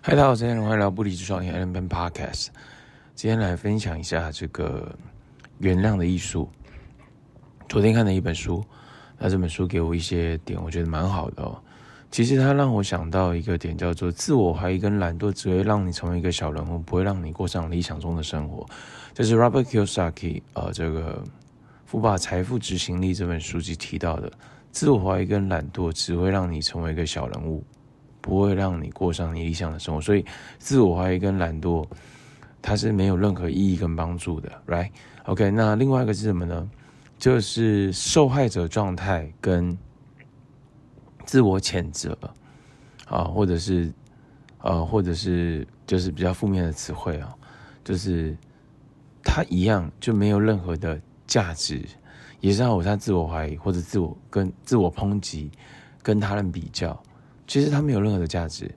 [0.00, 2.46] 嗨，大家好，今天欢迎来到不离职创业 Allen Peng Podcast。
[3.16, 4.96] 今天来分享一下这个
[5.58, 6.48] 原谅的艺术。
[7.68, 8.64] 昨天看的一本书，
[9.18, 11.60] 那这本书给我一些点，我觉得蛮好的哦。
[12.12, 18.64] 其实它让我想到一个点，叫做自我怀疑跟懒惰只会让你成为一个小人物，不会让你过上理想中的生活。
[19.12, 21.20] 这是 Robert Kiyosaki 呃，这个
[21.86, 24.30] 《富爸财富执行力》这本书籍提到的，
[24.70, 27.64] 自我怀疑跟懒惰只会让你成为一个小人物。
[28.28, 30.22] 不会让你过上你理想的生活，所以
[30.58, 31.86] 自我怀疑跟懒惰，
[32.60, 36.70] 它是没有任何意义跟帮助的，right？OK，那另外一个是什么呢？
[37.18, 39.76] 就是受害者状态跟
[41.24, 42.16] 自我谴责
[43.06, 43.90] 啊，或者是
[44.58, 47.34] 呃，或者是就是比较负面的词汇啊，
[47.82, 48.36] 就是
[49.24, 51.82] 它一样就没有任何的价值，
[52.40, 55.50] 也是让我在自我怀疑或者自我跟自我抨击，
[56.02, 57.02] 跟他人比较。
[57.48, 58.70] 其实它没有任何的价值，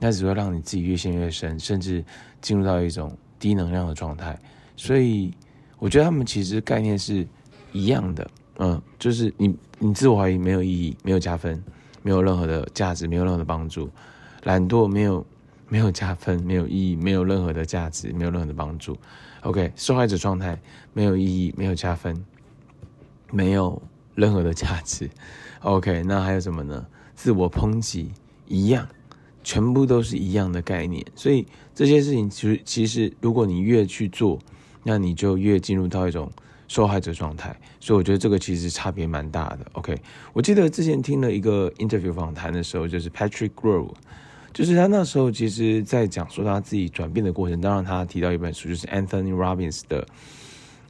[0.00, 2.04] 那只会让你自己越陷越深，甚至
[2.40, 4.36] 进入到一种低能量的状态。
[4.74, 5.32] 所以
[5.78, 7.24] 我觉得他们其实概念是
[7.72, 11.62] 一样的，嗯，就是你你自我怀疑没有意义，没有加分，
[12.02, 13.88] 没有任何的价值，没有任何的帮助；
[14.44, 15.24] 懒惰没有
[15.68, 18.96] 没有加分，没有意义，没有任何的价值，没有任何的帮助。
[19.42, 20.58] OK，受害者状态
[20.92, 22.24] 没有意义，没有加分，
[23.30, 23.80] 没有
[24.14, 25.08] 任何的价值。
[25.60, 26.86] OK，那还有什么呢？
[27.16, 28.12] 自我抨击
[28.46, 28.86] 一样，
[29.42, 34.38] 全部都是一样的概念，所以这些事情其实其实，如果你越去做，
[34.84, 36.30] 那你就越进入到一种
[36.68, 37.58] 受害者状态。
[37.80, 39.66] 所以我觉得这个其实差别蛮大的。
[39.72, 39.96] OK，
[40.32, 43.92] 我记得之前听了一个 interview 访谈的时候，就是 Patrick Grove，
[44.52, 47.60] 就是他那时候其实在讲说他自己转变的过程。
[47.60, 50.06] 当然，他提到一本书，就是 Anthony Robbins 的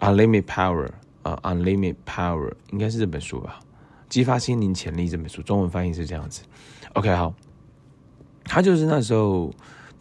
[0.00, 0.88] Unlimited Power
[1.22, 3.60] 啊，uh，Unlimited Power 应该是这本书吧。
[4.10, 6.42] 激发心灵潜力这本书，中文翻译是这样子。
[6.94, 7.32] OK，好，
[8.44, 9.48] 他就是那时候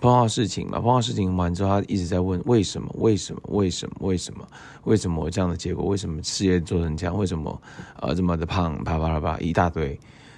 [0.02, 4.48] 碰到事情嘛，碰到事情完之后，他一直在问为什么，为什么，为什么，为什么，
[4.86, 5.86] 为什么这样的结果？
[5.86, 7.16] 为什么事业做成这样？
[7.16, 7.62] 为什么
[8.02, 8.84] 呃这么的胖？
[8.84, 9.98] 啪啪啪啪一大堆。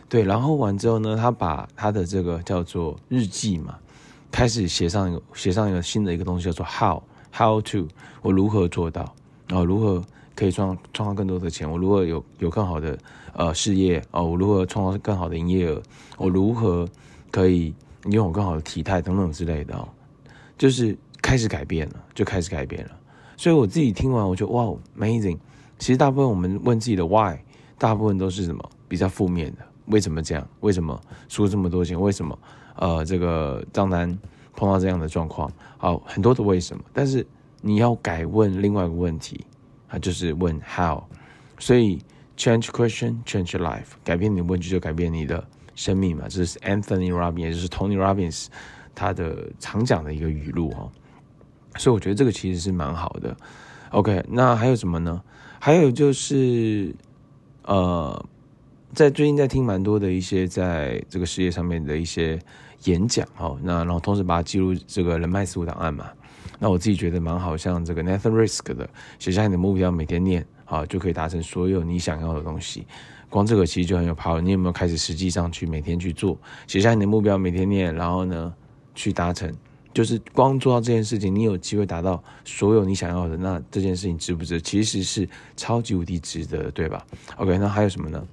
[0.09, 3.78] 对，然后完之后呢，他把他的这个叫做日记嘛，
[4.29, 7.01] 开始写上一个写上一个新的一个东西，叫做 How
[7.34, 7.88] How to
[8.22, 9.16] 我如何做到，
[9.47, 10.03] 然后如何。
[10.41, 12.97] 可以创创造更多的钱，我如何有有更好的
[13.34, 14.25] 呃事业哦？
[14.25, 15.79] 我如何创造更好的营业额？
[16.18, 16.90] 我如何
[17.29, 17.72] 可以
[18.06, 19.88] 拥有更好的体态等等之类的哦？
[20.57, 22.91] 就是开始改变了，就开始改变了。
[23.38, 24.66] 所以我自己听完，我觉得哇
[24.97, 25.38] ，amazing！
[25.78, 27.38] 其实大部分我们问自己的 why，
[27.78, 29.59] 大部分都是什么比较负面的？
[29.85, 30.44] 为什么这样？
[30.62, 31.00] 为什么
[31.30, 32.01] 输这么多钱？
[32.01, 32.35] 为什么
[32.78, 34.18] 呃这个账单
[34.56, 35.51] 碰到这样的状况？
[35.78, 36.84] 好，很多的为什么？
[36.91, 37.24] 但是
[37.62, 39.46] 你要改问另外一个问题。
[39.91, 41.03] 他就是问 how，
[41.59, 42.00] 所以
[42.38, 46.29] change question change life，改变你的问句就改变你的生命嘛。
[46.29, 48.47] 这是 Anthony Robbins，也就是 Tony Robbins
[48.96, 50.90] 他的常讲的一个语录哦。
[51.75, 53.35] 所以我觉得这个其实是蛮好的。
[53.90, 55.22] OK，那还有什么呢？
[55.59, 56.96] 还有就是
[57.63, 58.25] 呃，
[58.94, 62.40] 在最近在听蛮多的一些在这个事业上面的一些
[62.85, 63.59] 演讲哦。
[63.62, 66.09] 那然后同时把它记录这个人脉思维档案嘛。
[66.63, 72.85] 那我自己觉得蛮好，像这个 Nathan Risk 的，写下你的目标，每天念，啊，就可以达成所有你想要的东西。
[73.31, 74.39] 光这个其实就很有 power。
[74.39, 76.38] 你有没有开始实际上去每天去做？
[76.67, 78.53] 写下你的目标，每天念，然后呢，
[78.94, 79.51] 去达成。
[79.91, 84.61] 就是光做到这件事情，你有机会达到所有你想要的，那这件事情值不值？
[84.61, 85.27] 其实是
[85.57, 87.03] 超级无敌值得，对吧
[87.38, 88.23] ？OK，那还有什么呢？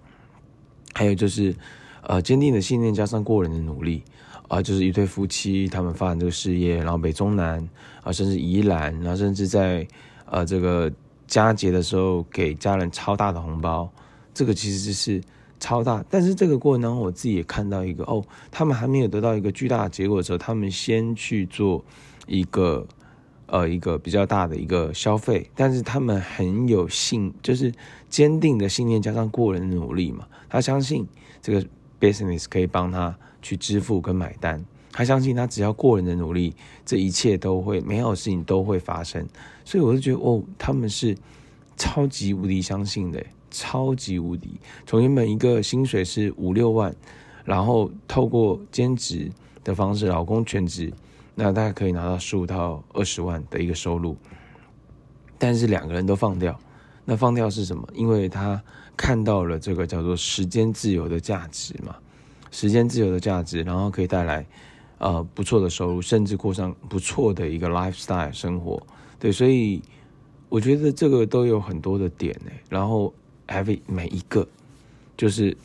[0.93, 1.56] 还有就是，
[2.03, 4.05] 呃，坚定的信念加上过人的努力。
[4.49, 7.67] 啊，就是一对夫妻，他们发展这个事业，然后北中南
[8.03, 9.87] 啊，甚至宜兰，然后甚至在
[10.25, 10.91] 呃这个
[11.27, 13.89] 佳节的时候给家人超大的红包，
[14.33, 15.23] 这个其实是
[15.61, 16.03] 超大。
[16.09, 21.85] 但是这个过程当中，我自己也看到一个哦，他们还没有得到一个巨大的结果的时候，他们先去做
[22.27, 22.87] 一个
[23.47, 27.71] 呃一个比较大的一个消费，但是他们很有信，就是
[28.09, 31.07] 坚定的信念加上过人的努力嘛，他相信
[31.43, 31.67] 这个
[32.01, 33.17] business 可以帮他。
[33.41, 36.53] 去支付跟买单，他相信他只要过人的努力，
[36.85, 39.25] 这一切都会美好的事情都会发生。
[39.65, 41.17] 所以我就觉得哦，他们是
[41.77, 44.59] 超级无敌相信的，超级无敌。
[44.85, 46.93] 从原本一个薪水是五六万，
[47.45, 49.31] 然后透过兼职
[49.62, 50.93] 的方式，老公全职，
[51.37, 54.17] 那大概可以拿到十五到二十万的一个收入。
[55.39, 56.59] 但是两个人都放掉，
[57.10, 57.88] 那放掉是什么？
[57.94, 58.62] 因为他
[58.94, 61.96] 看到了这个叫做时间自由的价值嘛。
[62.50, 64.44] 时间自由的价值，然后可以带来，
[64.99, 68.82] 呃，不错的收入，甚至过上不错的一个 lifestyle 生活。
[69.19, 69.81] 对，所以
[70.50, 72.50] 我觉得这个都有很多的点呢。
[72.69, 73.14] 然后
[73.46, 74.46] every 每一个，
[75.16, 75.56] 就是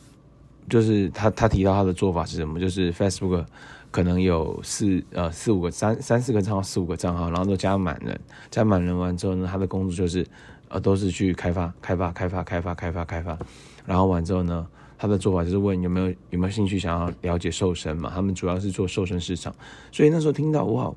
[0.69, 2.57] 就是他他提到他的做法是什么？
[2.57, 3.45] 就是 Facebook
[3.91, 8.17] 可能有四呃四五个三三四个账号四五个账号，然后都加满人，
[8.49, 10.25] 加满人完之后呢，他的工作就是
[10.73, 13.37] 呃都是去开发开发开发开发开发开发，
[13.85, 14.67] 然后完之后呢，
[14.97, 19.53] 他的做法就是问有没有有没有兴趣想要了解瘦身嘛，他们主要是做瘦身市场，
[19.91, 20.91] 所以那时候听到哇，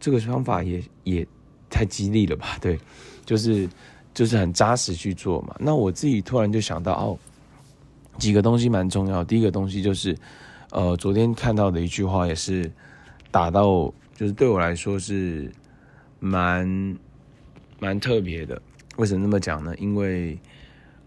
[0.00, 1.26] 这个方法也也
[1.70, 2.76] 太激励了吧，对，
[3.24, 3.68] 就是
[4.12, 7.18] 就是很扎实去做嘛，那我自己突然就想到哦。
[8.18, 9.24] 几个东西蛮重要。
[9.24, 10.14] 第一个东西就是，
[10.70, 12.70] 呃，昨天看到的一句话也是
[13.30, 15.50] 打到，就是对我来说是
[16.20, 16.98] 蛮
[17.80, 18.60] 蛮特别的。
[18.96, 19.74] 为什么那么讲呢？
[19.78, 20.38] 因为，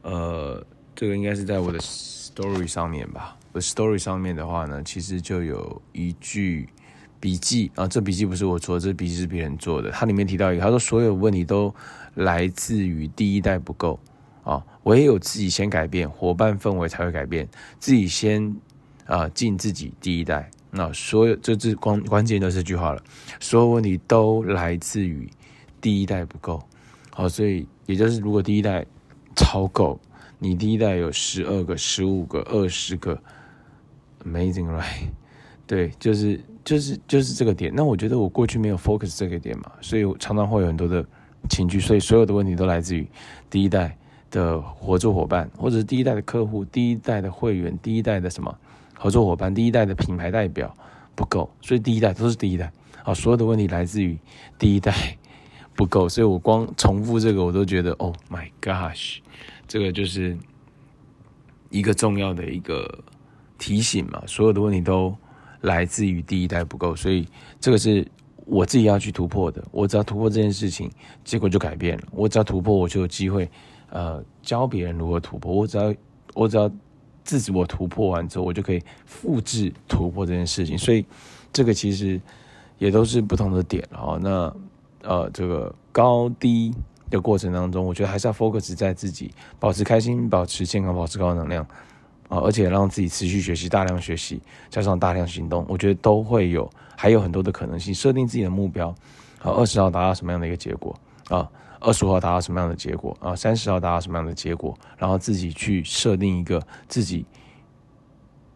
[0.01, 0.65] 呃，
[0.95, 3.37] 这个应该是在我的 story 上面吧。
[3.51, 6.67] 我 story 上面的话呢，其实就有一句
[7.19, 9.91] 笔记啊，这笔记不是我做的，这笔记是别人做的。
[9.91, 11.73] 它里面提到一个，他说所有问题都
[12.15, 13.99] 来自于第一代不够。
[14.43, 17.47] 啊，唯有自己先改变，伙伴氛围才会改变。
[17.79, 18.55] 自己先
[19.05, 20.51] 啊，尽、自己第一代。
[20.69, 23.01] 那所有这这关关键的这句话了，
[23.39, 25.27] 所有问题都来自于
[25.81, 26.61] 第一代不够。
[27.15, 28.85] 好，所以也就是如果第一代
[29.35, 29.97] 超够，
[30.37, 33.17] 你第一代有十二个、十五个、二十个
[34.25, 35.07] ，amazing right？
[35.65, 37.71] 对，就是就是就是这个点。
[37.73, 41.05] 那我觉得我过去没有 focus 这个点嘛，所以常常会有很多的
[41.49, 41.79] 情绪。
[41.79, 43.07] 所以所有的问题都来自于
[43.49, 43.97] 第一代。
[44.31, 48.53] 的合作伙伴，或者是第一代的客户、第一代的会员、第一代的什么
[48.93, 50.75] 合作伙伴、第一代的品牌代表
[51.13, 52.69] 不够，所以第一代都是第一代
[53.05, 54.17] 啊，所有的问题来自于
[54.59, 54.93] 第一代
[55.75, 59.17] 不够，所以我光重复这个我都觉得，Oh my gosh，
[59.67, 60.37] 这个就是
[61.69, 63.03] 一个重要的一个
[63.57, 65.15] 提醒嘛，所有的问题都
[65.61, 67.27] 来自于第一代不够，所以
[67.59, 68.07] 这个是
[68.45, 70.89] 我自己要去突破的，我只要突破这件事情，
[71.23, 73.49] 结果就改变了，我只要突破，我就有机会。
[73.91, 75.93] 呃，教别人如何突破，我只要
[76.33, 76.69] 我只要
[77.23, 80.77] 自己我突破完之后，我就可以复制突破这件事情。
[80.77, 81.05] 所以
[81.53, 82.19] 这个其实
[82.77, 84.19] 也都是不同的点哦。
[84.21, 84.53] 那
[85.05, 86.73] 呃，这个高低
[87.09, 91.63] 的过程当中，我觉得还是要 focus 在自己，保持开心，保持健康，保持高能量
[92.27, 97.93] 啊，而且让自己持续学习，大量学习，加上大量行动，我觉得都会有还有很多的可能性。
[97.93, 98.93] 设定自己的目标，
[99.39, 100.95] 好，二十号达到什么样的一个结果
[101.29, 101.47] 啊？
[101.81, 103.35] 二十五号达到什么样的结果啊？
[103.35, 104.75] 三十号达到什么样的结果？
[104.97, 107.23] 然后自己去设定一个自己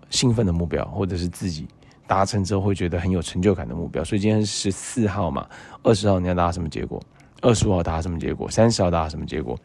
[0.09, 1.67] 兴奋的目标，或者是自己
[2.09, 4.03] 达成之后会觉得很有成就感的目标。
[4.03, 5.47] 所以今天十四号嘛，
[5.83, 6.99] 二十号你要达到什么结果？
[7.39, 8.49] 二十五号达到什么结果？
[8.49, 9.55] 三十号达到什么结果？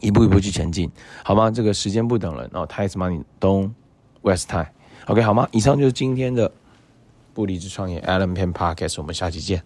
[0.00, 0.90] 一步一步去前进，
[1.24, 1.52] 好吗？
[1.52, 2.66] 这个时间不等人哦。
[2.66, 3.70] Time is money, don't
[4.22, 4.66] waste time。
[5.06, 5.48] OK，好吗？
[5.52, 6.50] 以上就是今天的
[7.32, 9.62] 不离职创业 Alan Pan Podcast，我们下期见。